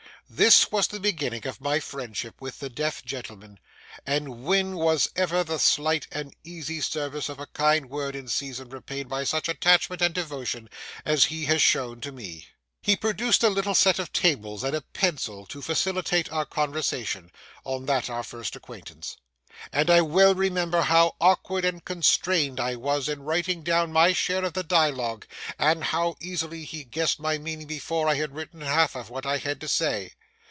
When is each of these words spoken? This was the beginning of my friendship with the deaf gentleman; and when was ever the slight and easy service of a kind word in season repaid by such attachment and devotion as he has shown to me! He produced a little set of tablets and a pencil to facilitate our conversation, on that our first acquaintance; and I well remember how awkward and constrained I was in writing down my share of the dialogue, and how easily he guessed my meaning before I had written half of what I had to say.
This 0.33 0.71
was 0.71 0.87
the 0.87 1.01
beginning 1.01 1.45
of 1.45 1.59
my 1.59 1.81
friendship 1.81 2.39
with 2.39 2.59
the 2.59 2.69
deaf 2.69 3.03
gentleman; 3.03 3.59
and 4.07 4.45
when 4.45 4.77
was 4.77 5.09
ever 5.13 5.43
the 5.43 5.59
slight 5.59 6.07
and 6.09 6.33
easy 6.45 6.79
service 6.79 7.27
of 7.27 7.37
a 7.37 7.47
kind 7.47 7.89
word 7.89 8.15
in 8.15 8.29
season 8.29 8.69
repaid 8.69 9.09
by 9.09 9.25
such 9.25 9.49
attachment 9.49 10.01
and 10.01 10.15
devotion 10.15 10.69
as 11.03 11.25
he 11.25 11.45
has 11.47 11.61
shown 11.61 11.99
to 11.99 12.13
me! 12.13 12.47
He 12.81 12.95
produced 12.95 13.43
a 13.43 13.49
little 13.49 13.75
set 13.75 13.99
of 13.99 14.13
tablets 14.13 14.63
and 14.63 14.73
a 14.73 14.79
pencil 14.79 15.45
to 15.47 15.61
facilitate 15.61 16.31
our 16.31 16.45
conversation, 16.45 17.29
on 17.65 17.85
that 17.87 18.09
our 18.09 18.23
first 18.23 18.55
acquaintance; 18.55 19.17
and 19.73 19.89
I 19.89 19.99
well 19.99 20.33
remember 20.33 20.83
how 20.83 21.17
awkward 21.19 21.65
and 21.65 21.83
constrained 21.83 22.57
I 22.57 22.77
was 22.77 23.09
in 23.09 23.23
writing 23.23 23.63
down 23.63 23.91
my 23.91 24.13
share 24.13 24.45
of 24.45 24.53
the 24.53 24.63
dialogue, 24.63 25.27
and 25.59 25.83
how 25.83 26.15
easily 26.21 26.63
he 26.63 26.85
guessed 26.85 27.19
my 27.19 27.37
meaning 27.37 27.67
before 27.67 28.07
I 28.07 28.15
had 28.15 28.33
written 28.33 28.61
half 28.61 28.95
of 28.95 29.09
what 29.09 29.25
I 29.25 29.37
had 29.37 29.59
to 29.59 29.67
say. 29.67 30.13